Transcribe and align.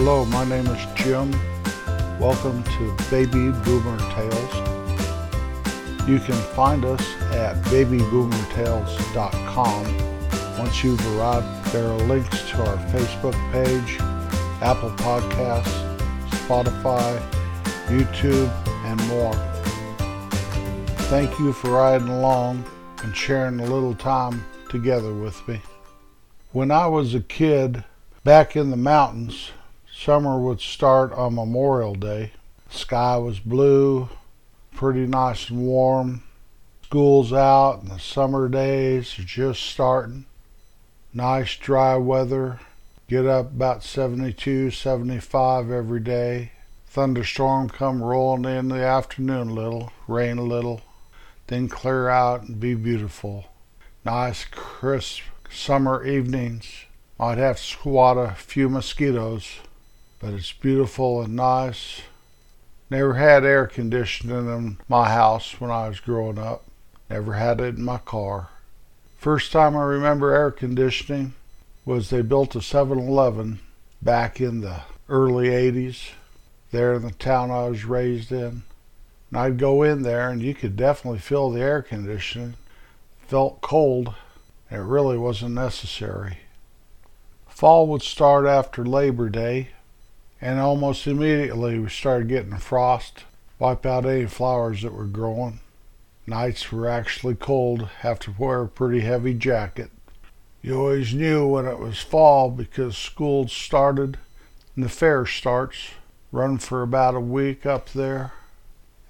Hello, 0.00 0.24
my 0.26 0.44
name 0.44 0.68
is 0.68 0.86
Jim. 0.94 1.32
Welcome 2.20 2.62
to 2.62 2.96
Baby 3.10 3.50
Boomer 3.64 3.98
Tales. 4.14 4.54
You 6.08 6.20
can 6.20 6.40
find 6.54 6.84
us 6.84 7.00
at 7.32 7.56
babyboomertales.com. 7.64 10.56
Once 10.56 10.84
you've 10.84 11.18
arrived, 11.18 11.72
there 11.72 11.88
are 11.88 11.98
links 12.02 12.48
to 12.50 12.64
our 12.64 12.76
Facebook 12.92 13.34
page, 13.50 13.98
Apple 14.62 14.90
Podcasts, 14.90 15.98
Spotify, 16.30 17.20
YouTube, 17.88 18.52
and 18.84 19.04
more. 19.08 19.34
Thank 21.08 21.36
you 21.40 21.52
for 21.52 21.70
riding 21.70 22.06
along 22.06 22.64
and 23.02 23.16
sharing 23.16 23.58
a 23.58 23.66
little 23.66 23.96
time 23.96 24.44
together 24.70 25.12
with 25.12 25.48
me. 25.48 25.60
When 26.52 26.70
I 26.70 26.86
was 26.86 27.16
a 27.16 27.20
kid, 27.20 27.82
back 28.22 28.54
in 28.54 28.70
the 28.70 28.76
mountains, 28.76 29.50
summer 30.00 30.38
would 30.38 30.60
start 30.60 31.12
on 31.12 31.34
Memorial 31.34 31.94
Day. 31.94 32.30
Sky 32.70 33.16
was 33.16 33.40
blue, 33.40 34.08
pretty 34.72 35.06
nice 35.06 35.50
and 35.50 35.60
warm. 35.60 36.22
School's 36.84 37.32
out 37.32 37.82
and 37.82 37.90
the 37.90 37.98
summer 37.98 38.48
days 38.48 39.18
are 39.18 39.24
just 39.24 39.60
starting. 39.60 40.24
Nice 41.12 41.56
dry 41.56 41.96
weather. 41.96 42.60
Get 43.08 43.26
up 43.26 43.46
about 43.46 43.82
72, 43.82 44.70
75 44.70 45.70
every 45.70 46.00
day. 46.00 46.52
Thunderstorm 46.86 47.68
come 47.68 48.02
rolling 48.02 48.44
in 48.44 48.68
the 48.68 48.84
afternoon 48.84 49.48
a 49.48 49.54
little, 49.54 49.92
rain 50.06 50.38
a 50.38 50.42
little, 50.42 50.82
then 51.48 51.68
clear 51.68 52.08
out 52.08 52.42
and 52.42 52.60
be 52.60 52.74
beautiful. 52.74 53.46
Nice, 54.04 54.44
crisp 54.44 55.22
summer 55.50 56.06
evenings. 56.06 56.84
Might 57.18 57.38
have 57.38 57.56
to 57.56 57.62
squat 57.62 58.16
a 58.16 58.34
few 58.34 58.68
mosquitoes, 58.68 59.58
but 60.20 60.34
it's 60.34 60.52
beautiful 60.52 61.22
and 61.22 61.36
nice. 61.36 62.02
Never 62.90 63.14
had 63.14 63.44
air 63.44 63.66
conditioning 63.66 64.48
in 64.48 64.78
my 64.88 65.08
house 65.08 65.60
when 65.60 65.70
I 65.70 65.88
was 65.88 66.00
growing 66.00 66.38
up. 66.38 66.64
Never 67.10 67.34
had 67.34 67.60
it 67.60 67.76
in 67.76 67.84
my 67.84 67.98
car. 67.98 68.48
First 69.18 69.52
time 69.52 69.76
I 69.76 69.82
remember 69.82 70.32
air 70.32 70.50
conditioning 70.50 71.34
was 71.84 72.10
they 72.10 72.22
built 72.22 72.54
a 72.54 72.60
7-Eleven 72.60 73.60
back 74.00 74.40
in 74.40 74.60
the 74.60 74.82
early 75.08 75.48
80s 75.48 76.10
there 76.70 76.94
in 76.94 77.02
the 77.02 77.12
town 77.12 77.50
I 77.50 77.68
was 77.68 77.84
raised 77.84 78.30
in. 78.30 78.62
And 79.30 79.38
I'd 79.38 79.58
go 79.58 79.82
in 79.82 80.02
there 80.02 80.30
and 80.30 80.42
you 80.42 80.54
could 80.54 80.76
definitely 80.76 81.18
feel 81.18 81.50
the 81.50 81.60
air 81.60 81.82
conditioning. 81.82 82.54
Felt 83.26 83.60
cold. 83.60 84.14
It 84.70 84.76
really 84.76 85.18
wasn't 85.18 85.54
necessary. 85.54 86.38
Fall 87.46 87.86
would 87.88 88.02
start 88.02 88.46
after 88.46 88.84
Labor 88.84 89.28
Day, 89.28 89.70
and 90.40 90.60
almost 90.60 91.06
immediately 91.06 91.78
we 91.78 91.88
started 91.88 92.28
getting 92.28 92.56
frost, 92.58 93.24
wipe 93.58 93.84
out 93.84 94.06
any 94.06 94.26
flowers 94.26 94.82
that 94.82 94.92
were 94.92 95.04
growing. 95.04 95.60
Nights 96.26 96.70
were 96.70 96.88
actually 96.88 97.34
cold, 97.34 97.88
have 98.00 98.18
to 98.20 98.34
wear 98.38 98.62
a 98.62 98.68
pretty 98.68 99.00
heavy 99.00 99.34
jacket. 99.34 99.90
You 100.62 100.78
always 100.78 101.14
knew 101.14 101.46
when 101.46 101.66
it 101.66 101.78
was 101.78 102.00
fall 102.00 102.50
because 102.50 102.96
school 102.96 103.48
started 103.48 104.18
and 104.76 104.84
the 104.84 104.88
fair 104.88 105.26
starts, 105.26 105.90
run 106.30 106.58
for 106.58 106.82
about 106.82 107.14
a 107.14 107.20
week 107.20 107.64
up 107.64 107.90
there, 107.90 108.32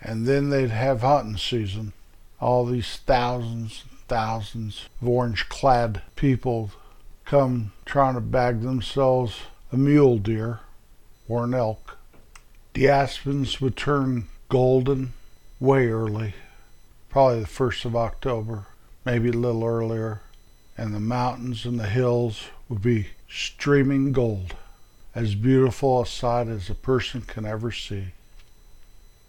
and 0.00 0.26
then 0.26 0.50
they'd 0.50 0.70
have 0.70 1.02
hunting 1.02 1.36
season. 1.36 1.92
All 2.40 2.64
these 2.64 3.00
thousands 3.04 3.84
and 3.90 3.98
thousands 4.00 4.88
of 5.02 5.08
orange 5.08 5.48
clad 5.48 6.02
people 6.16 6.70
come 7.24 7.72
trying 7.84 8.14
to 8.14 8.20
bag 8.20 8.62
themselves 8.62 9.40
a 9.72 9.76
mule 9.76 10.18
deer 10.18 10.60
or 11.28 11.44
an 11.44 11.54
elk. 11.54 11.98
The 12.74 12.88
aspens 12.88 13.60
would 13.60 13.76
turn 13.76 14.28
golden 14.48 15.12
way 15.60 15.88
early, 15.88 16.34
probably 17.10 17.40
the 17.40 17.46
1st 17.46 17.84
of 17.84 17.96
October, 17.96 18.66
maybe 19.04 19.28
a 19.28 19.32
little 19.32 19.64
earlier, 19.64 20.22
and 20.76 20.94
the 20.94 21.00
mountains 21.00 21.64
and 21.64 21.78
the 21.78 21.88
hills 21.88 22.44
would 22.68 22.80
be 22.80 23.08
streaming 23.28 24.12
gold, 24.12 24.54
as 25.14 25.34
beautiful 25.34 26.00
a 26.00 26.06
sight 26.06 26.48
as 26.48 26.70
a 26.70 26.74
person 26.74 27.22
can 27.22 27.44
ever 27.44 27.72
see. 27.72 28.12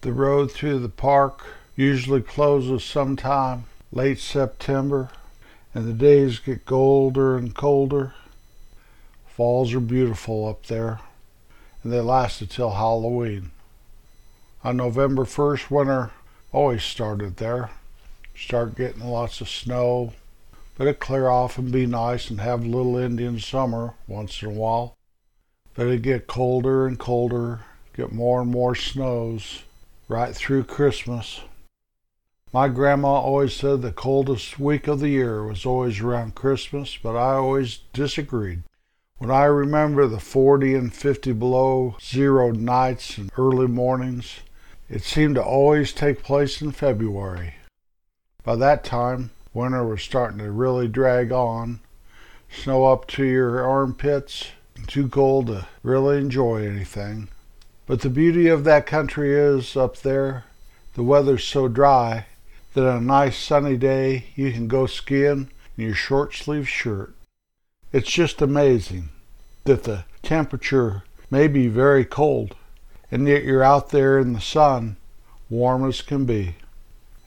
The 0.01 0.13
road 0.13 0.51
through 0.51 0.79
the 0.79 0.89
park 0.89 1.45
usually 1.75 2.21
closes 2.21 2.83
sometime 2.83 3.65
late 3.91 4.19
September, 4.19 5.09
and 5.73 5.87
the 5.87 5.93
days 5.93 6.39
get 6.39 6.65
colder 6.65 7.35
and 7.35 7.55
colder. 7.55 8.13
Falls 9.27 9.73
are 9.73 9.79
beautiful 9.79 10.47
up 10.47 10.67
there, 10.67 10.99
and 11.83 11.91
they 11.91 12.01
lasted 12.01 12.49
till 12.49 12.71
Halloween. 12.71 13.51
On 14.63 14.75
November 14.75 15.23
1st, 15.23 15.71
winter 15.71 16.11
always 16.51 16.83
started 16.83 17.37
there. 17.37 17.69
Start 18.35 18.75
getting 18.75 19.05
lots 19.05 19.41
of 19.41 19.49
snow, 19.49 20.13
but 20.77 20.87
it 20.87 20.99
clear 20.99 21.29
off 21.29 21.57
and 21.57 21.71
be 21.71 21.85
nice 21.85 22.29
and 22.29 22.41
have 22.41 22.65
little 22.65 22.97
Indian 22.97 23.39
summer 23.39 23.93
once 24.07 24.41
in 24.41 24.49
a 24.49 24.51
while. 24.51 24.95
But 25.75 25.87
it 25.87 26.01
get 26.01 26.27
colder 26.27 26.85
and 26.87 26.99
colder, 26.99 27.61
get 27.95 28.11
more 28.11 28.41
and 28.41 28.51
more 28.51 28.75
snows 28.75 29.63
right 30.07 30.35
through 30.35 30.63
Christmas. 30.65 31.41
My 32.51 32.67
grandma 32.67 33.09
always 33.09 33.53
said 33.53 33.81
the 33.81 33.91
coldest 33.91 34.59
week 34.59 34.87
of 34.87 34.99
the 34.99 35.09
year 35.09 35.43
was 35.43 35.65
always 35.65 35.99
around 35.99 36.33
Christmas, 36.33 36.97
but 37.01 37.15
I 37.15 37.35
always 37.35 37.81
disagreed. 37.93 38.63
When 39.19 39.31
I 39.31 39.43
remember 39.43 40.07
the 40.07 40.21
40 40.21 40.75
and 40.75 40.93
50 40.93 41.33
below 41.33 41.97
zero 42.01 42.51
nights 42.51 43.17
and 43.17 43.29
early 43.37 43.67
mornings, 43.67 44.39
it 44.89 45.03
seemed 45.03 45.35
to 45.35 45.43
always 45.43 45.91
take 45.91 46.23
place 46.23 46.61
in 46.61 46.71
February. 46.71 47.55
By 48.45 48.55
that 48.55 48.85
time, 48.85 49.31
winter 49.53 49.85
was 49.85 50.01
starting 50.01 50.37
to 50.37 50.49
really 50.49 50.87
drag 50.87 51.33
on, 51.33 51.81
snow 52.49 52.85
up 52.85 53.07
to 53.07 53.25
your 53.25 53.61
armpits, 53.61 54.51
and 54.77 54.87
too 54.87 55.09
cold 55.09 55.47
to 55.47 55.67
really 55.83 56.17
enjoy 56.17 56.65
anything. 56.65 57.27
But 57.87 57.99
the 57.99 58.09
beauty 58.09 58.47
of 58.47 58.63
that 58.63 58.85
country 58.85 59.33
is 59.33 59.75
up 59.75 59.97
there, 59.97 60.45
the 60.93 61.03
weather's 61.03 61.43
so 61.43 61.67
dry 61.67 62.27
that 62.73 62.87
on 62.87 62.97
a 62.97 63.01
nice 63.01 63.37
sunny 63.37 63.75
day 63.75 64.27
you 64.37 64.53
can 64.53 64.69
go 64.69 64.85
skiing 64.85 65.49
in 65.77 65.83
your 65.83 65.93
short 65.93 66.33
sleeved 66.33 66.69
shirt. 66.69 67.13
It's 67.91 68.11
just 68.11 68.39
amazing 68.39 69.09
that 69.63 69.83
the 69.83 70.05
temperature 70.21 71.03
may 71.31 71.47
be 71.47 71.67
very 71.67 72.05
cold, 72.05 72.55
and 73.11 73.27
yet 73.27 73.43
you're 73.43 73.63
out 73.63 73.89
there 73.89 74.19
in 74.19 74.33
the 74.33 74.41
sun, 74.41 74.97
warm 75.49 75.83
as 75.87 76.03
can 76.03 76.25
be. 76.25 76.55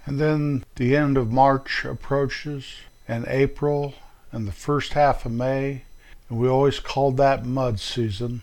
And 0.06 0.20
then 0.20 0.64
the 0.76 0.94
end 0.96 1.16
of 1.16 1.32
March 1.32 1.84
approaches, 1.84 2.76
and 3.08 3.26
April, 3.26 3.94
and 4.30 4.46
the 4.46 4.52
first 4.52 4.92
half 4.92 5.26
of 5.26 5.32
May, 5.32 5.82
and 6.28 6.38
we 6.38 6.48
always 6.48 6.78
called 6.78 7.16
that 7.16 7.44
mud 7.44 7.80
season. 7.80 8.42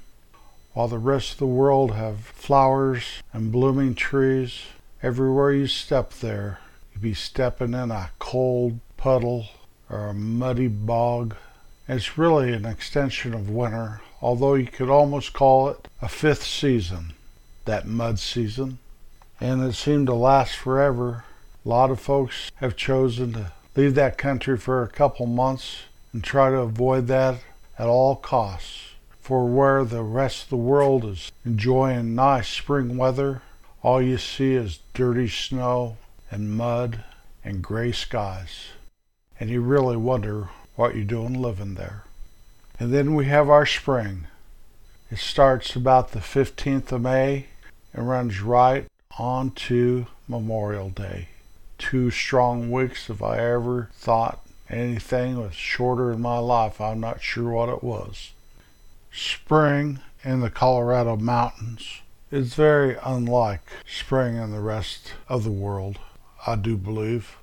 While 0.74 0.90
the 0.90 1.00
rest 1.00 1.34
of 1.34 1.38
the 1.40 1.46
world 1.46 1.96
have 1.96 2.20
flowers 2.20 3.24
and 3.32 3.50
blooming 3.50 3.96
trees, 3.96 4.64
everywhere 5.02 5.54
you 5.54 5.68
step 5.68 6.12
there, 6.16 6.60
you 6.94 7.00
be 7.00 7.14
stepping 7.14 7.74
in 7.74 7.92
a 7.92 8.12
cold 8.20 8.82
puddle 8.98 9.48
or 9.90 10.08
a 10.08 10.14
muddy 10.14 10.68
bog. 10.68 11.38
It's 11.92 12.20
really 12.20 12.54
an 12.54 12.68
extension 12.68 13.34
of 13.34 13.50
winter, 13.50 14.02
although 14.22 14.54
you 14.54 14.68
could 14.68 14.92
almost 14.92 15.34
call 15.34 15.70
it 15.70 15.88
a 16.04 16.08
fifth 16.08 16.44
season, 16.44 17.14
that 17.66 17.88
mud 17.88 18.20
season. 18.20 18.78
And 19.42 19.64
it 19.64 19.74
seemed 19.74 20.06
to 20.06 20.14
last 20.14 20.56
forever. 20.56 21.24
A 21.66 21.70
lot 21.70 21.90
of 21.90 22.00
folks 22.00 22.52
have 22.58 22.76
chosen 22.76 23.34
to 23.34 23.54
leave 23.76 23.96
that 23.96 24.20
country 24.20 24.56
for 24.56 24.84
a 24.84 24.88
couple 24.88 25.26
months 25.26 25.78
and 26.14 26.24
try 26.24 26.52
to 26.52 26.58
avoid 26.58 27.08
that 27.08 27.40
at 27.80 27.88
all 27.88 28.16
costs. 28.16 28.92
For 29.20 29.48
where 29.48 29.84
the 29.84 30.04
rest 30.04 30.44
of 30.44 30.50
the 30.50 30.58
world 30.58 31.06
is 31.06 31.32
enjoying 31.44 32.14
nice 32.14 32.50
spring 32.50 32.98
weather, 32.98 33.42
all 33.82 34.00
you 34.00 34.20
see 34.20 34.54
is 34.54 34.78
dirty 34.94 35.28
snow 35.28 35.98
and 36.30 36.56
mud 36.56 37.04
and 37.44 37.64
gray 37.64 37.92
skies. 37.92 38.68
And 39.40 39.50
you 39.50 39.62
really 39.62 39.98
wonder 39.98 40.50
what 40.80 40.96
you're 40.96 41.04
doing 41.04 41.34
living 41.34 41.76
there. 41.76 42.06
And 42.80 42.94
then 42.94 43.14
we 43.14 43.26
have 43.26 43.50
our 43.50 43.66
spring. 43.66 44.28
It 45.12 45.18
starts 45.18 45.76
about 45.76 46.12
the 46.12 46.20
15th 46.20 46.94
of 46.94 47.02
May 47.02 47.48
and 47.92 48.08
runs 48.08 48.40
right 48.40 48.86
on 49.18 49.52
to 49.52 50.08
Memorial 50.26 50.90
Day. 50.90 51.28
Two 51.78 52.12
strong 52.12 52.72
weeks 52.72 53.10
if 53.10 53.22
I 53.22 53.40
ever 53.40 53.90
thought 53.94 54.40
anything 54.70 55.38
was 55.38 55.54
shorter 55.54 56.14
in 56.14 56.22
my 56.22 56.38
life. 56.38 56.80
I'm 56.80 57.02
not 57.02 57.22
sure 57.22 57.52
what 57.52 57.68
it 57.68 57.84
was. 57.84 58.32
Spring 59.12 60.00
in 60.24 60.40
the 60.40 60.50
Colorado 60.50 61.18
mountains 61.18 62.00
is 62.32 62.54
very 62.54 62.96
unlike 63.04 63.70
spring 63.86 64.38
in 64.38 64.52
the 64.52 64.62
rest 64.62 65.12
of 65.28 65.44
the 65.44 65.52
world. 65.52 66.00
I 66.48 66.56
do 66.56 66.78
believe. 66.78 67.36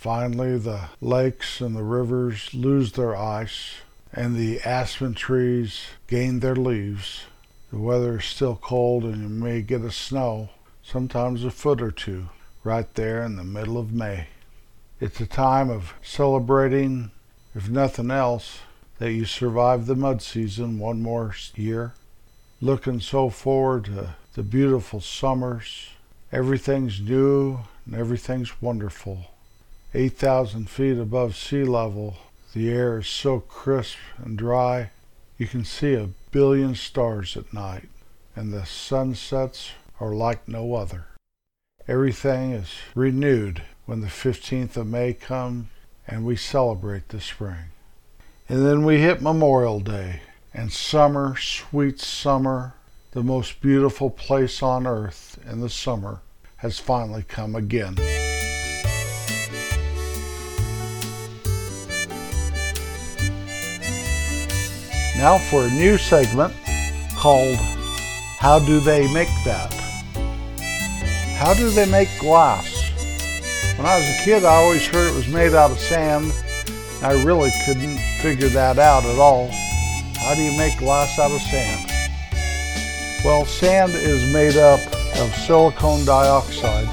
Finally, 0.00 0.56
the 0.56 0.88
lakes 1.02 1.60
and 1.60 1.76
the 1.76 1.82
rivers 1.82 2.54
lose 2.54 2.92
their 2.92 3.14
ice, 3.14 3.74
and 4.10 4.34
the 4.34 4.58
aspen 4.62 5.12
trees 5.12 5.88
gain 6.06 6.40
their 6.40 6.56
leaves, 6.56 7.24
The 7.70 7.76
weather 7.76 8.18
is 8.18 8.24
still 8.24 8.56
cold 8.56 9.04
and 9.04 9.20
you 9.20 9.28
may 9.28 9.60
get 9.60 9.82
a 9.82 9.92
snow, 9.92 10.48
sometimes 10.82 11.44
a 11.44 11.50
foot 11.50 11.82
or 11.82 11.90
two, 11.90 12.30
right 12.64 12.86
there 12.94 13.22
in 13.22 13.36
the 13.36 13.44
middle 13.44 13.76
of 13.76 13.92
May. 13.92 14.28
It's 15.02 15.20
a 15.20 15.26
time 15.26 15.68
of 15.68 15.92
celebrating, 16.00 17.10
if 17.54 17.68
nothing 17.68 18.10
else, 18.10 18.60
that 19.00 19.12
you 19.12 19.26
survived 19.26 19.86
the 19.86 19.96
mud 19.96 20.22
season 20.22 20.78
one 20.78 21.02
more 21.02 21.34
year. 21.56 21.92
Looking 22.62 23.00
so 23.00 23.28
forward 23.28 23.84
to 23.84 24.14
the 24.32 24.42
beautiful 24.42 25.02
summers. 25.02 25.90
Everything's 26.32 27.02
new 27.02 27.60
and 27.84 27.94
everything's 27.94 28.62
wonderful. 28.62 29.26
8,000 29.94 30.70
feet 30.70 30.98
above 30.98 31.36
sea 31.36 31.64
level, 31.64 32.16
the 32.52 32.70
air 32.70 32.98
is 32.98 33.08
so 33.08 33.40
crisp 33.40 33.96
and 34.18 34.36
dry 34.38 34.90
you 35.40 35.46
can 35.46 35.64
see 35.64 35.94
a 35.94 36.10
billion 36.32 36.74
stars 36.74 37.34
at 37.34 37.54
night, 37.54 37.88
and 38.36 38.52
the 38.52 38.66
sunsets 38.66 39.70
are 39.98 40.14
like 40.14 40.46
no 40.46 40.74
other. 40.74 41.06
Everything 41.88 42.52
is 42.52 42.68
renewed 42.94 43.62
when 43.86 44.02
the 44.02 44.08
15th 44.08 44.76
of 44.76 44.86
May 44.86 45.14
comes 45.14 45.68
and 46.06 46.26
we 46.26 46.36
celebrate 46.36 47.08
the 47.08 47.22
spring. 47.22 47.72
And 48.50 48.66
then 48.66 48.84
we 48.84 48.98
hit 48.98 49.22
Memorial 49.22 49.80
Day, 49.80 50.20
and 50.52 50.70
summer, 50.70 51.38
sweet 51.38 52.00
summer, 52.00 52.74
the 53.12 53.22
most 53.22 53.62
beautiful 53.62 54.10
place 54.10 54.62
on 54.62 54.86
earth 54.86 55.38
in 55.50 55.60
the 55.60 55.70
summer, 55.70 56.20
has 56.56 56.78
finally 56.78 57.22
come 57.22 57.54
again. 57.54 57.96
Now 65.20 65.36
for 65.36 65.64
a 65.64 65.70
new 65.70 65.98
segment 65.98 66.54
called 67.14 67.58
How 68.38 68.58
Do 68.58 68.80
They 68.80 69.02
Make 69.12 69.28
That? 69.44 69.70
How 71.36 71.52
do 71.52 71.68
they 71.68 71.84
make 71.84 72.08
glass? 72.18 72.64
When 73.76 73.86
I 73.86 73.98
was 73.98 74.08
a 74.08 74.24
kid, 74.24 74.46
I 74.46 74.54
always 74.54 74.86
heard 74.86 75.12
it 75.12 75.14
was 75.14 75.28
made 75.28 75.52
out 75.52 75.72
of 75.72 75.78
sand. 75.78 76.32
I 77.02 77.22
really 77.22 77.50
couldn't 77.66 77.98
figure 78.22 78.48
that 78.48 78.78
out 78.78 79.04
at 79.04 79.18
all. 79.18 79.50
How 80.16 80.34
do 80.34 80.40
you 80.40 80.56
make 80.56 80.78
glass 80.78 81.18
out 81.18 81.30
of 81.30 81.40
sand? 81.42 81.90
Well, 83.22 83.44
sand 83.44 83.92
is 83.92 84.32
made 84.32 84.56
up 84.56 84.80
of 85.20 85.34
silicon 85.34 86.06
dioxide, 86.06 86.88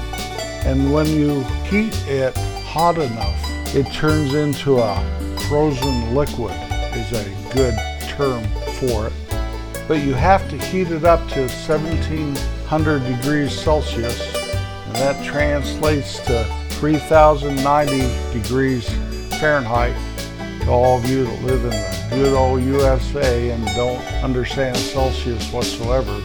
and 0.66 0.92
when 0.92 1.06
you 1.06 1.44
heat 1.64 1.98
it 2.06 2.36
hot 2.66 2.98
enough, 2.98 3.74
it 3.74 3.90
turns 3.94 4.34
into 4.34 4.80
a 4.80 5.00
frozen 5.48 6.14
liquid, 6.14 6.52
is 6.92 7.12
a 7.12 7.54
good 7.54 7.74
term 8.18 8.42
for 8.80 9.06
it. 9.06 9.12
But 9.86 10.02
you 10.02 10.12
have 10.12 10.50
to 10.50 10.58
heat 10.58 10.90
it 10.90 11.04
up 11.04 11.26
to 11.30 11.42
1700 11.42 12.98
degrees 13.06 13.58
Celsius, 13.58 14.20
and 14.86 14.96
that 14.96 15.24
translates 15.24 16.18
to 16.26 16.44
3090 16.80 18.38
degrees 18.38 18.90
Fahrenheit 19.38 19.96
to 20.62 20.68
all 20.68 20.98
of 20.98 21.08
you 21.08 21.24
that 21.24 21.42
live 21.44 21.64
in 21.64 21.70
the 21.70 22.08
good 22.10 22.34
old 22.34 22.60
USA 22.62 23.50
and 23.50 23.64
don't 23.76 24.04
understand 24.24 24.76
Celsius 24.76 25.52
whatsoever. 25.52 26.20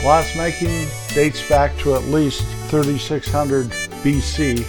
Glass 0.00 0.36
making 0.36 0.86
dates 1.12 1.46
back 1.48 1.76
to 1.78 1.96
at 1.96 2.04
least 2.04 2.44
3600 2.70 3.66
BC. 4.04 4.64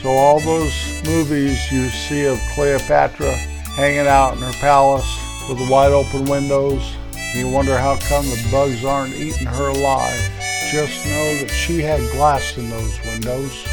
So 0.00 0.08
all 0.08 0.40
those 0.40 0.72
movies 1.04 1.70
you 1.70 1.88
see 1.88 2.24
of 2.24 2.40
Cleopatra 2.54 3.34
hanging 3.76 4.06
out 4.06 4.32
in 4.36 4.42
her 4.42 4.52
palace 4.54 5.29
with 5.50 5.58
the 5.58 5.68
wide 5.68 5.90
open 5.90 6.24
windows. 6.26 6.94
You 7.34 7.48
wonder 7.48 7.76
how 7.76 7.98
come 8.08 8.24
the 8.24 8.48
bugs 8.52 8.84
aren't 8.84 9.16
eating 9.16 9.48
her 9.48 9.68
alive. 9.70 10.30
Just 10.70 11.04
know 11.06 11.34
that 11.38 11.50
she 11.50 11.80
had 11.80 11.98
glass 12.12 12.56
in 12.56 12.70
those 12.70 12.96
windows. 13.04 13.66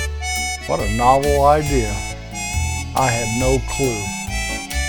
What 0.66 0.80
a 0.80 0.92
novel 0.98 1.46
idea. 1.46 1.92
I 2.96 3.08
had 3.08 3.40
no 3.40 3.60
clue. 3.70 4.04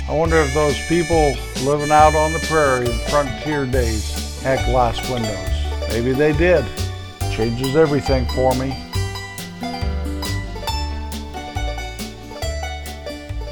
I 0.09 0.19
wonder 0.19 0.39
if 0.39 0.55
those 0.55 0.79
people 0.87 1.37
living 1.63 1.91
out 1.91 2.15
on 2.15 2.33
the 2.33 2.39
prairie 2.49 2.87
in 2.87 2.99
frontier 3.11 3.67
days 3.67 4.41
had 4.41 4.65
glass 4.65 4.99
windows. 5.11 5.91
Maybe 5.91 6.13
they 6.13 6.33
did. 6.33 6.65
Changes 7.31 7.77
everything 7.77 8.25
for 8.29 8.55
me. 8.55 8.71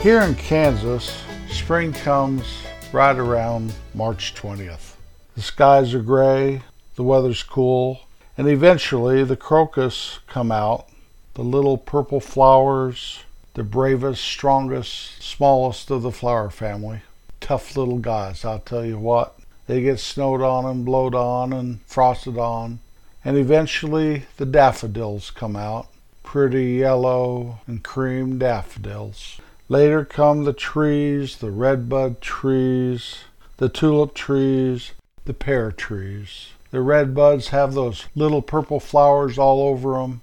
Here 0.01 0.23
in 0.23 0.35
Kansas, 0.37 1.23
spring 1.51 1.93
comes 1.93 2.66
right 2.93 3.17
around 3.17 3.75
March 3.95 4.35
20th. 4.35 4.95
The 5.35 5.43
skies 5.43 5.93
are 5.95 6.01
gray, 6.01 6.63
the 6.95 7.03
weather's 7.03 7.43
cool, 7.43 8.01
and 8.39 8.49
eventually 8.49 9.25
the 9.25 9.37
crocus 9.37 10.21
come 10.27 10.53
out, 10.53 10.89
the 11.35 11.43
little 11.43 11.79
purple 11.79 12.21
flowers, 12.21 13.21
the 13.55 13.65
bravest, 13.65 14.23
strongest, 14.23 15.23
smallest 15.23 15.91
of 15.91 16.03
the 16.03 16.13
flower 16.13 16.51
family. 16.51 17.01
Tough 17.41 17.77
little 17.77 17.99
guys, 17.99 18.45
I'll 18.45 18.61
tell 18.61 18.85
you 18.85 18.99
what. 18.99 19.39
They 19.67 19.83
get 19.83 19.99
snowed 19.99 20.43
on 20.43 20.65
and 20.65 20.85
blowed 20.85 21.15
on 21.15 21.53
and 21.53 21.81
frosted 21.83 22.39
on. 22.39 22.79
And 23.25 23.37
eventually 23.37 24.27
the 24.37 24.47
daffodils 24.47 25.31
come 25.31 25.57
out, 25.57 25.89
pretty 26.23 26.75
yellow 26.75 27.61
and 27.67 27.83
cream 27.83 28.39
daffodils. 28.39 29.41
Later 29.69 30.05
come 30.05 30.45
the 30.45 30.53
trees, 30.53 31.39
the 31.39 31.51
redbud 31.51 32.21
trees, 32.21 33.25
the 33.57 33.69
tulip 33.69 34.15
trees, 34.15 34.93
the 35.25 35.35
pear 35.35 35.73
trees. 35.73 36.51
The 36.71 36.79
redbuds 36.79 37.49
have 37.49 37.75
those 37.75 38.05
little 38.15 38.43
purple 38.43 38.79
flowers 38.79 39.39
all 39.39 39.61
over 39.67 39.95
them. 39.95 40.21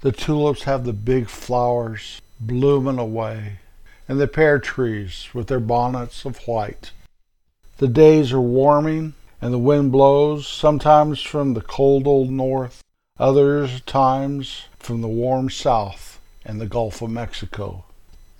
The 0.00 0.12
tulips 0.12 0.64
have 0.64 0.84
the 0.84 0.92
big 0.92 1.28
flowers 1.28 2.20
blooming 2.38 2.98
away. 2.98 3.60
And 4.08 4.20
the 4.20 4.28
pear 4.28 4.58
trees 4.58 5.28
with 5.32 5.46
their 5.46 5.60
bonnets 5.60 6.26
of 6.26 6.46
white. 6.46 6.90
The 7.78 7.88
days 7.88 8.30
are 8.32 8.40
warming 8.40 9.14
and 9.40 9.54
the 9.54 9.58
wind 9.58 9.90
blows, 9.90 10.46
sometimes 10.46 11.22
from 11.22 11.54
the 11.54 11.62
cold 11.62 12.06
old 12.06 12.30
north, 12.30 12.82
others 13.18 13.80
times 13.80 14.66
from 14.78 15.00
the 15.00 15.08
warm 15.08 15.48
south 15.48 16.20
and 16.44 16.60
the 16.60 16.66
Gulf 16.66 17.00
of 17.00 17.10
Mexico. 17.10 17.84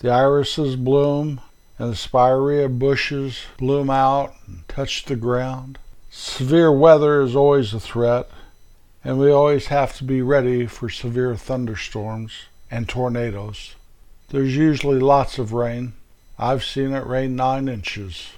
The 0.03 0.11
irises 0.11 0.75
bloom 0.75 1.41
and 1.79 1.93
the 1.93 1.97
spirea 1.97 2.69
bushes 2.69 3.43
bloom 3.57 3.89
out 3.89 4.35
and 4.49 4.67
touch 4.67 5.05
the 5.05 5.15
ground. 5.15 5.79
Severe 6.11 6.73
weather 6.73 7.23
is 7.23 7.37
always 7.37 7.73
a 7.73 7.79
threat, 7.79 8.29
and 9.05 9.17
we 9.17 9.31
always 9.31 9.67
have 9.67 9.97
to 9.99 10.05
be 10.05 10.21
ready 10.21 10.67
for 10.67 10.89
severe 10.89 11.37
thunderstorms 11.37 12.33
and 12.69 12.89
tornadoes. 12.89 13.77
There's 14.31 14.57
usually 14.57 14.99
lots 14.99 15.39
of 15.39 15.53
rain. 15.53 15.93
I've 16.37 16.65
seen 16.65 16.93
it 16.93 17.07
rain 17.07 17.37
nine 17.37 17.69
inches, 17.69 18.31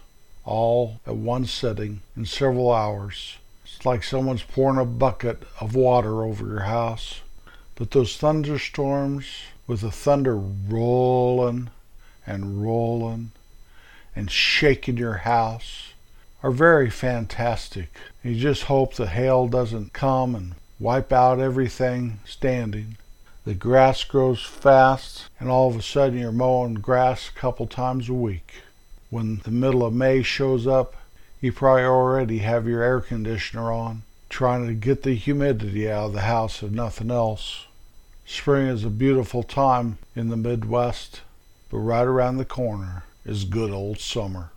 all 0.44 1.00
at 1.06 1.16
one 1.16 1.47
sitting 1.47 2.02
in 2.14 2.26
several 2.26 2.71
hours. 2.71 3.38
It's 3.64 3.87
like 3.87 4.04
someone's 4.04 4.42
pouring 4.42 4.78
a 4.78 4.85
bucket 4.85 5.44
of 5.62 5.75
water 5.75 6.25
over 6.25 6.47
your 6.47 6.64
house. 6.64 7.23
But 7.75 7.92
those 7.92 8.18
thunderstorms 8.18 9.25
with 9.66 9.80
the 9.80 9.90
thunder 9.90 10.37
rolling 10.37 11.71
and 12.26 12.62
rolling 12.62 13.33
and 14.14 14.30
shaking 14.30 14.97
your 14.97 15.18
house 15.18 15.92
are 16.42 16.50
very 16.50 16.90
fantastic. 16.90 17.88
You 18.23 18.35
just 18.35 18.64
hope 18.64 18.94
the 18.94 19.06
hail 19.06 19.49
doesn't 19.49 19.92
come 19.92 20.35
and 20.35 20.54
wipe 20.78 21.12
out 21.12 21.40
everything 21.40 22.21
standing. 22.26 22.97
The 23.44 23.54
grass 23.54 24.04
grows 24.04 24.42
fast, 24.42 25.28
and 25.38 25.50
all 25.50 25.68
of 25.68 25.76
a 25.76 25.83
sudden 25.83 26.18
you're 26.18 26.33
mowing 26.33 26.75
grass 26.75 27.28
a 27.28 27.38
couple 27.38 27.66
times 27.66 28.09
a 28.09 28.14
week. 28.14 28.62
When 29.11 29.40
the 29.44 29.50
middle 29.50 29.85
of 29.85 29.92
May 29.92 30.23
shows 30.23 30.66
up, 30.66 30.94
you 31.40 31.52
probably 31.52 31.85
already 31.85 32.38
have 32.38 32.66
your 32.66 32.83
air 32.83 33.00
conditioner 33.00 33.71
on, 33.71 34.02
trying 34.30 34.66
to 34.66 34.75
get 34.75 35.02
the 35.02 35.14
humidity 35.14 35.90
out 35.90 36.06
of 36.06 36.12
the 36.14 36.23
house 36.23 36.62
if 36.62 36.71
nothing 36.71 37.11
else. 37.11 37.66
Spring 38.26 38.69
is 38.69 38.85
a 38.85 38.90
beautiful 38.90 39.43
time 39.43 39.99
in 40.16 40.31
the 40.31 40.37
Midwest, 40.37 41.21
but 41.71 41.78
right 41.78 42.07
around 42.07 42.38
the 42.38 42.45
corner 42.47 43.04
is 43.26 43.45
good 43.45 43.71
old 43.71 43.99
summer. 44.00 44.50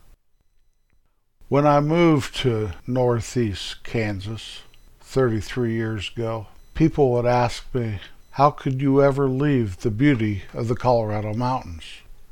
When 1.49 1.67
I 1.67 1.81
moved 1.81 2.35
to 2.37 2.71
Northeast 2.85 3.83
Kansas 3.83 4.61
33 5.01 5.73
years 5.73 6.11
ago, 6.15 6.47
people 6.75 7.11
would 7.11 7.25
ask 7.25 7.65
me, 7.73 7.99
How 8.31 8.51
could 8.51 8.81
you 8.81 9.03
ever 9.03 9.27
leave 9.27 9.77
the 9.77 9.91
beauty 9.91 10.43
of 10.53 10.69
the 10.69 10.75
Colorado 10.75 11.33
mountains? 11.33 11.83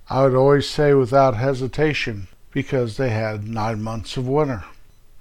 I 0.10 0.24
would 0.24 0.36
always 0.36 0.70
say 0.70 0.94
without 0.94 1.36
hesitation, 1.36 2.28
because 2.52 2.96
they 2.96 3.10
had 3.10 3.48
nine 3.48 3.84
months 3.84 4.16
of 4.16 4.28
winter. 4.28 4.64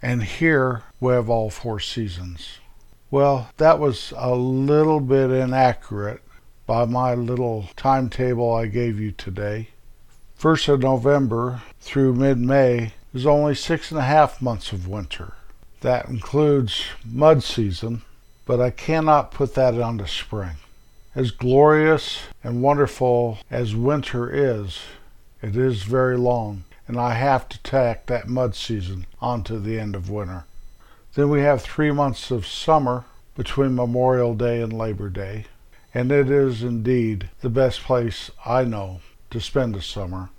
And 0.00 0.22
here 0.22 0.84
we 1.00 1.12
have 1.12 1.28
all 1.28 1.50
four 1.50 1.80
seasons. 1.80 2.58
Well, 3.14 3.50
that 3.58 3.78
was 3.78 4.12
a 4.16 4.34
little 4.34 4.98
bit 4.98 5.30
inaccurate 5.30 6.20
by 6.66 6.84
my 6.84 7.14
little 7.14 7.68
timetable 7.76 8.52
I 8.52 8.66
gave 8.66 8.98
you 8.98 9.12
today. 9.12 9.68
First 10.34 10.66
of 10.66 10.82
November 10.82 11.62
through 11.78 12.14
mid 12.14 12.38
May 12.38 12.94
is 13.14 13.24
only 13.24 13.54
six 13.54 13.92
and 13.92 14.00
a 14.00 14.02
half 14.02 14.42
months 14.42 14.72
of 14.72 14.88
winter. 14.88 15.34
That 15.82 16.08
includes 16.08 16.86
mud 17.04 17.44
season, 17.44 18.02
but 18.46 18.60
I 18.60 18.70
cannot 18.70 19.30
put 19.30 19.54
that 19.54 19.74
on 19.74 19.82
onto 19.82 20.06
spring. 20.06 20.56
As 21.14 21.30
glorious 21.30 22.18
and 22.42 22.62
wonderful 22.62 23.38
as 23.48 23.76
winter 23.76 24.28
is, 24.28 24.80
it 25.40 25.56
is 25.56 25.84
very 25.84 26.16
long, 26.18 26.64
and 26.88 26.98
I 26.98 27.14
have 27.14 27.48
to 27.50 27.62
tack 27.62 28.06
that 28.06 28.26
mud 28.26 28.56
season 28.56 29.06
onto 29.20 29.60
the 29.60 29.78
end 29.78 29.94
of 29.94 30.10
winter. 30.10 30.46
Then 31.14 31.28
we 31.28 31.42
have 31.42 31.62
three 31.62 31.92
months 31.92 32.32
of 32.32 32.44
summer 32.44 33.04
between 33.36 33.76
Memorial 33.76 34.34
Day 34.34 34.60
and 34.60 34.72
Labor 34.72 35.08
Day, 35.08 35.46
and 35.92 36.10
it 36.10 36.28
is 36.28 36.64
indeed 36.64 37.30
the 37.40 37.48
best 37.48 37.82
place 37.82 38.32
I 38.44 38.64
know 38.64 39.00
to 39.30 39.40
spend 39.40 39.76
the 39.76 39.82
summer. 39.82 40.30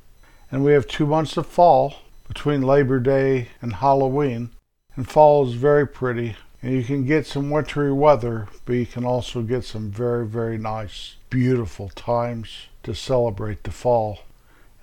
And 0.51 0.65
we 0.65 0.73
have 0.73 0.85
two 0.85 1.05
months 1.05 1.37
of 1.37 1.47
fall 1.47 1.95
between 2.27 2.61
Labor 2.61 2.99
Day 2.99 3.49
and 3.61 3.75
Halloween, 3.75 4.49
and 4.97 5.07
fall 5.07 5.47
is 5.47 5.53
very 5.53 5.87
pretty. 5.87 6.35
And 6.61 6.73
you 6.73 6.83
can 6.83 7.05
get 7.05 7.25
some 7.25 7.49
wintry 7.49 7.93
weather, 7.93 8.49
but 8.65 8.73
you 8.73 8.85
can 8.85 9.05
also 9.05 9.43
get 9.43 9.63
some 9.63 9.91
very, 9.91 10.27
very 10.27 10.57
nice, 10.57 11.15
beautiful 11.29 11.87
times 11.89 12.67
to 12.83 12.93
celebrate 12.93 13.63
the 13.63 13.71
fall. 13.71 14.19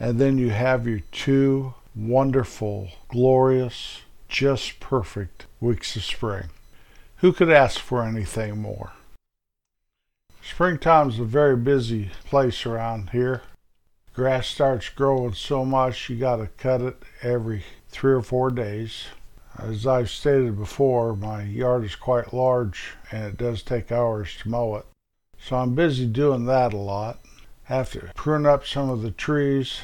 And 0.01 0.19
then 0.19 0.39
you 0.39 0.51
have 0.51 0.87
your 0.87 1.01
two 1.13 1.75
wonderful, 1.95 2.89
glorious, 3.09 4.01
just 4.33 4.81
perfect 4.81 5.45
weeks 5.61 5.95
of 5.95 6.03
spring. 6.03 6.45
Who 7.17 7.35
could 7.35 7.51
ask 7.51 7.79
for 7.79 8.03
anything 8.03 8.59
more? 8.59 8.93
Springtime's 10.43 11.19
a 11.19 11.25
very 11.25 11.55
busy 11.55 12.11
place 12.25 12.65
around 12.65 13.11
here. 13.11 13.43
Grass 14.15 14.47
starts 14.47 14.89
growing 14.89 15.35
so 15.35 15.67
much 15.67 16.09
you 16.09 16.17
got 16.17 16.37
to 16.37 16.47
cut 16.57 16.81
it 16.81 17.03
every 17.23 17.65
three 17.91 18.15
or 18.15 18.23
four 18.23 18.51
days. 18.51 19.05
As 19.59 19.87
I've 19.87 20.09
stated 20.09 20.57
before, 20.57 21.15
my 21.15 21.43
yard 21.43 21.85
is 21.85 21.95
quite 21.95 22.33
large 22.33 22.95
and 23.11 23.25
it 23.25 23.37
does 23.37 23.63
take 23.63 23.93
hours 23.93 24.35
to 24.39 24.49
mow 24.49 24.77
it. 24.77 24.87
So 25.39 25.57
I'm 25.57 25.75
busy 25.75 26.07
doing 26.07 26.47
that 26.47 26.73
a 26.73 26.79
lot. 26.79 27.21
Have 27.65 27.93
to 27.93 28.11
prune 28.15 28.47
up 28.47 28.67
some 28.67 28.89
of 28.89 29.03
the 29.03 29.11
trees. 29.11 29.83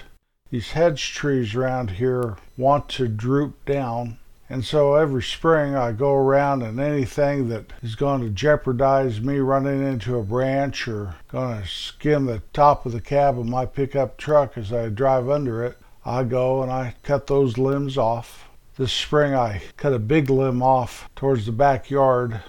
These 0.50 0.71
hedge 0.71 1.12
trees 1.12 1.55
around 1.55 1.93
here 1.93 2.38
want 2.57 2.88
to 2.90 3.09
droop 3.09 3.67
down 3.67 4.19
and 4.50 4.64
so 4.64 4.95
every 4.95 5.23
spring 5.23 5.75
I 5.75 5.93
go 5.93 6.14
around 6.14 6.62
and 6.62 6.81
anything 6.81 7.49
that 7.50 7.73
is 7.83 7.95
going 7.95 8.23
to 8.23 8.31
jeopardize 8.31 9.21
me 9.21 9.38
running 9.38 9.87
into 9.87 10.17
a 10.17 10.23
branch 10.23 10.88
or 10.88 11.17
going 11.28 11.61
to 11.61 11.69
skim 11.69 12.25
the 12.25 12.43
top 12.52 12.87
of 12.87 12.93
the 12.93 13.00
cab 13.00 13.38
of 13.38 13.47
my 13.47 13.67
pickup 13.67 14.17
truck 14.17 14.57
as 14.57 14.73
I 14.73 14.88
drive 14.88 15.28
under 15.28 15.62
it, 15.64 15.78
I 16.05 16.25
go 16.25 16.62
and 16.62 16.73
I 16.73 16.95
cut 17.02 17.26
those 17.26 17.59
limbs 17.59 17.99
off. 17.99 18.49
This 18.78 18.93
spring 18.93 19.35
I 19.35 19.61
cut 19.76 19.93
a 19.93 19.99
big 19.99 20.31
limb 20.31 20.62
off 20.62 21.11
towards 21.14 21.45
the 21.45 21.52
backyard. 21.52 22.40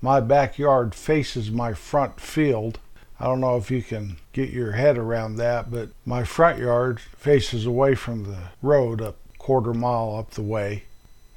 My 0.00 0.20
backyard 0.20 0.94
faces 0.94 1.50
my 1.50 1.72
front 1.74 2.20
field. 2.20 2.80
I 3.20 3.26
don't 3.26 3.40
know 3.40 3.56
if 3.56 3.70
you 3.70 3.82
can 3.82 4.16
get 4.32 4.50
your 4.50 4.72
head 4.72 4.98
around 4.98 5.36
that, 5.36 5.70
but 5.70 5.90
my 6.04 6.24
front 6.24 6.58
yard 6.58 6.98
faces 7.00 7.66
away 7.66 7.94
from 7.94 8.24
the 8.24 8.38
road 8.62 9.00
a 9.00 9.14
quarter 9.38 9.74
mile 9.74 10.16
up 10.16 10.32
the 10.32 10.42
way. 10.42 10.84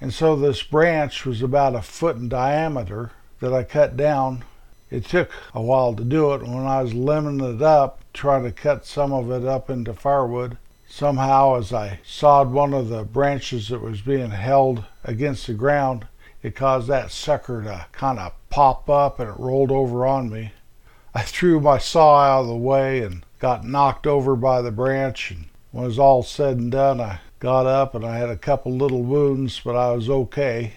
And 0.01 0.12
so 0.12 0.36
this 0.36 0.63
branch 0.63 1.25
was 1.27 1.43
about 1.43 1.75
a 1.75 1.81
foot 1.84 2.15
in 2.15 2.27
diameter 2.27 3.12
that 3.39 3.53
I 3.53 3.63
cut 3.63 3.96
down. 3.96 4.43
It 4.89 5.05
took 5.05 5.29
a 5.53 5.62
while 5.62 5.93
to 5.93 6.03
do 6.03 6.34
it. 6.34 6.41
When 6.41 6.65
I 6.65 6.81
was 6.81 6.93
limbing 6.93 7.55
it 7.55 7.62
up, 7.62 8.03
trying 8.12 8.43
to 8.43 8.51
cut 8.51 8.84
some 8.84 9.13
of 9.13 9.29
it 9.29 9.48
up 9.48 9.70
into 9.70 9.93
firewood, 9.93 10.58
somehow 10.89 11.55
as 11.55 11.72
I 11.72 12.00
sawed 12.03 12.51
one 12.51 12.74
of 12.74 12.89
the 12.89 13.03
branches 13.03 13.70
that 13.70 13.81
was 13.81 14.01
being 14.01 14.31
held 14.31 14.84
against 15.03 15.46
the 15.46 15.53
ground, 15.53 16.08
it 16.41 16.55
caused 16.55 16.88
that 16.88 17.12
sucker 17.12 17.62
to 17.62 17.86
kind 17.91 18.17
of 18.17 18.34
pop 18.50 18.89
up 18.89 19.20
and 19.20 19.29
it 19.29 19.39
rolled 19.39 19.72
over 19.72 20.08
on 20.08 20.31
me. 20.31 20.51
I 21.13 21.22
threw 21.22 21.60
my 21.60 21.77
saw 21.77 22.22
out 22.22 22.41
of 22.41 22.48
the 22.48 22.55
way 22.55 23.01
and 23.03 23.24
got 23.39 23.65
knocked 23.65 24.08
over 24.08 24.36
by 24.36 24.63
the 24.63 24.72
branch. 24.72 25.29
And 25.29 25.46
when 25.72 25.84
it 25.84 25.88
was 25.88 26.00
all 26.00 26.24
said 26.24 26.58
and 26.58 26.72
done, 26.72 27.00
I 27.00 27.20
got 27.41 27.65
up 27.65 27.95
and 27.95 28.05
I 28.05 28.17
had 28.17 28.29
a 28.29 28.38
couple 28.38 28.71
little 28.71 29.01
wounds, 29.01 29.60
but 29.60 29.75
I 29.75 29.91
was 29.93 30.10
okay. 30.10 30.74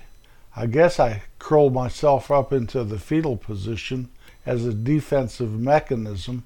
I 0.56 0.66
guess 0.66 0.99
I 0.99 1.23
curled 1.38 1.75
myself 1.75 2.30
up 2.30 2.52
into 2.52 2.83
the 2.83 2.99
fetal 2.99 3.37
position 3.37 4.09
as 4.47 4.64
a 4.64 4.73
defensive 4.73 5.52
mechanism. 5.52 6.42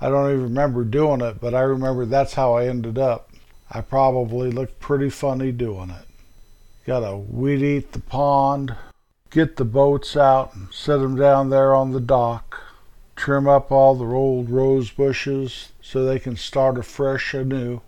I 0.00 0.08
don't 0.08 0.30
even 0.30 0.42
remember 0.44 0.84
doing 0.84 1.20
it, 1.20 1.38
but 1.38 1.54
I 1.54 1.60
remember 1.60 2.06
that's 2.06 2.32
how 2.34 2.54
I 2.54 2.66
ended 2.66 2.98
up. 2.98 3.30
I 3.70 3.82
probably 3.82 4.50
looked 4.50 4.80
pretty 4.80 5.10
funny 5.10 5.52
doing 5.52 5.90
it. 5.90 6.06
Got 6.86 7.00
to 7.00 7.16
weed 7.16 7.62
eat 7.62 7.92
the 7.92 7.98
pond, 7.98 8.74
get 9.28 9.56
the 9.56 9.66
boats 9.66 10.16
out 10.16 10.54
and 10.54 10.72
set 10.72 10.96
them 10.96 11.16
down 11.16 11.50
there 11.50 11.74
on 11.74 11.92
the 11.92 12.00
dock, 12.00 12.58
trim 13.16 13.46
up 13.46 13.70
all 13.70 13.94
the 13.94 14.06
old 14.06 14.48
rose 14.48 14.90
bushes 14.90 15.72
so 15.82 16.04
they 16.06 16.18
can 16.18 16.36
start 16.36 16.78
afresh 16.78 17.34
anew. 17.34 17.82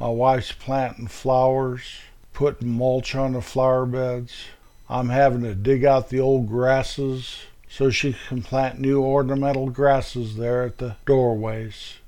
My 0.00 0.08
wife's 0.08 0.52
planting 0.52 1.08
flowers, 1.08 1.98
putting 2.32 2.70
mulch 2.70 3.14
on 3.14 3.34
the 3.34 3.42
flower 3.42 3.84
beds. 3.84 4.46
I'm 4.88 5.10
having 5.10 5.42
to 5.42 5.54
dig 5.54 5.84
out 5.84 6.08
the 6.08 6.20
old 6.20 6.48
grasses 6.48 7.40
so 7.68 7.90
she 7.90 8.16
can 8.26 8.40
plant 8.40 8.80
new 8.80 9.02
ornamental 9.02 9.68
grasses 9.68 10.36
there 10.36 10.62
at 10.62 10.78
the 10.78 10.96
doorways. 11.04 11.98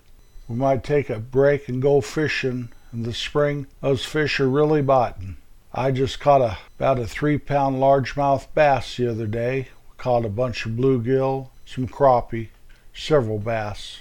We 0.48 0.56
might 0.56 0.82
take 0.82 1.10
a 1.10 1.18
break 1.18 1.68
and 1.68 1.82
go 1.82 2.00
fishing. 2.00 2.70
In 2.94 3.02
the 3.02 3.12
spring, 3.12 3.66
those 3.82 4.06
fish 4.06 4.40
are 4.40 4.48
really 4.48 4.80
biting. 4.80 5.36
I 5.74 5.90
just 5.90 6.18
caught 6.18 6.40
a, 6.40 6.56
about 6.78 6.98
a 6.98 7.06
three 7.06 7.36
pound 7.36 7.76
largemouth 7.76 8.46
bass 8.54 8.96
the 8.96 9.10
other 9.10 9.26
day. 9.26 9.68
We 9.90 9.96
caught 9.98 10.24
a 10.24 10.30
bunch 10.30 10.64
of 10.64 10.72
bluegill, 10.72 11.50
some 11.66 11.88
crappie, 11.88 12.48
several 12.94 13.38
bass. 13.38 13.98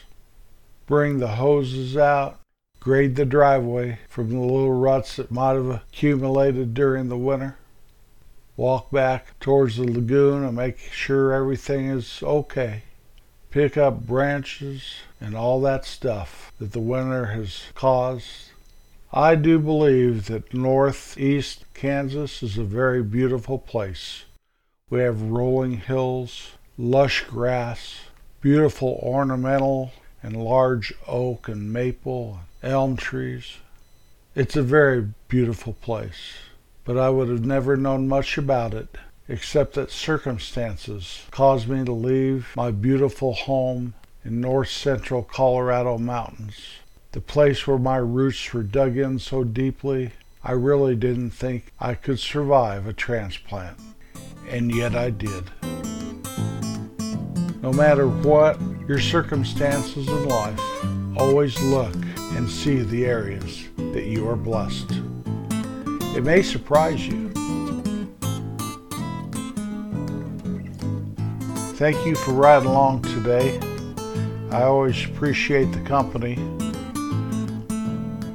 Bring 0.87 1.19
the 1.19 1.35
hoses 1.35 1.97
out, 1.97 2.40
grade 2.81 3.15
the 3.15 3.25
driveway 3.25 3.99
from 4.09 4.31
the 4.31 4.39
little 4.39 4.73
ruts 4.73 5.15
that 5.15 5.29
might 5.29 5.53
have 5.53 5.69
accumulated 5.69 6.73
during 6.73 7.09
the 7.09 7.17
winter. 7.17 7.55
Walk 8.57 8.89
back 8.89 9.39
towards 9.39 9.77
the 9.77 9.83
lagoon 9.83 10.43
and 10.43 10.57
make 10.57 10.79
sure 10.79 11.31
everything 11.31 11.85
is 11.89 12.23
okay. 12.23 12.81
Pick 13.51 13.77
up 13.77 14.07
branches 14.07 14.95
and 15.19 15.35
all 15.35 15.61
that 15.61 15.85
stuff 15.85 16.51
that 16.57 16.71
the 16.71 16.79
winter 16.79 17.27
has 17.27 17.65
caused. 17.75 18.49
I 19.13 19.35
do 19.35 19.59
believe 19.59 20.25
that 20.25 20.51
northeast 20.51 21.65
Kansas 21.75 22.41
is 22.41 22.57
a 22.57 22.63
very 22.63 23.03
beautiful 23.03 23.59
place. 23.59 24.23
We 24.89 25.01
have 25.01 25.21
rolling 25.21 25.77
hills, 25.77 26.53
lush 26.79 27.25
grass, 27.25 27.99
beautiful 28.41 28.99
ornamental 29.03 29.91
and 30.23 30.35
large 30.35 30.93
oak 31.07 31.47
and 31.47 31.71
maple 31.71 32.39
elm 32.63 32.95
trees. 32.95 33.57
It's 34.35 34.55
a 34.55 34.63
very 34.63 35.13
beautiful 35.27 35.73
place, 35.73 36.35
but 36.85 36.97
I 36.97 37.09
would 37.09 37.29
have 37.29 37.45
never 37.45 37.75
known 37.75 38.07
much 38.07 38.37
about 38.37 38.73
it 38.73 38.97
except 39.27 39.73
that 39.73 39.91
circumstances 39.91 41.23
caused 41.31 41.67
me 41.67 41.85
to 41.85 41.91
leave 41.91 42.53
my 42.55 42.71
beautiful 42.71 43.33
home 43.33 43.93
in 44.23 44.41
north 44.41 44.69
central 44.69 45.23
Colorado 45.23 45.97
mountains, 45.97 46.59
the 47.11 47.21
place 47.21 47.65
where 47.65 47.79
my 47.79 47.97
roots 47.97 48.53
were 48.53 48.63
dug 48.63 48.97
in 48.97 49.19
so 49.19 49.43
deeply 49.43 50.11
I 50.43 50.53
really 50.53 50.95
didn't 50.95 51.31
think 51.31 51.71
I 51.79 51.93
could 51.93 52.19
survive 52.19 52.87
a 52.87 52.93
transplant. 52.93 53.77
And 54.49 54.73
yet 54.73 54.95
I 54.95 55.11
did. 55.11 55.51
No 57.61 57.71
matter 57.71 58.07
what 58.07 58.59
your 58.87 58.99
circumstances 58.99 60.07
in 60.07 60.27
life, 60.27 60.59
always 61.15 61.61
look 61.61 61.95
and 62.35 62.49
see 62.49 62.81
the 62.81 63.05
areas 63.05 63.67
that 63.93 64.05
you 64.05 64.27
are 64.29 64.35
blessed. 64.35 64.91
It 66.15 66.23
may 66.23 66.41
surprise 66.41 67.07
you. 67.07 67.29
Thank 71.75 72.05
you 72.05 72.15
for 72.15 72.33
riding 72.33 72.67
along 72.67 73.01
today. 73.01 73.59
I 74.51 74.63
always 74.63 75.05
appreciate 75.05 75.71
the 75.71 75.81
company. 75.81 76.35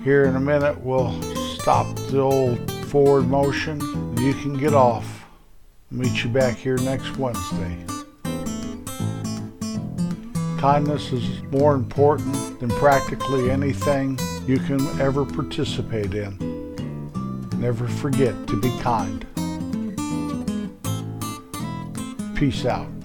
Here 0.03 0.25
in 0.25 0.37
a 0.37 0.41
minute, 0.41 0.81
we'll 0.81 1.21
stop 1.59 1.95
the 2.11 2.21
old 2.21 2.71
forward 2.87 3.29
motion. 3.29 3.81
You 4.19 4.35
can 4.35 4.57
get 4.57 4.75
off. 4.75 5.27
Meet 5.91 6.25
you 6.25 6.31
back 6.31 6.57
here 6.57 6.79
next 6.79 7.17
Wednesday. 7.17 7.96
Kindness 10.67 11.13
is 11.13 11.43
more 11.45 11.77
important 11.77 12.59
than 12.59 12.71
practically 12.71 13.53
anything 13.53 14.19
you 14.49 14.59
can 14.59 14.81
ever 15.01 15.25
participate 15.25 16.13
in. 16.13 16.37
Never 17.61 17.87
forget 17.87 18.35
to 18.49 18.61
be 18.61 18.71
kind. 18.81 19.25
Peace 22.35 22.67
out. 22.67 22.96